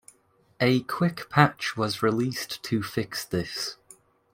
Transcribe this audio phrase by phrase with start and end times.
[0.59, 3.77] A quick patch was released to fix this.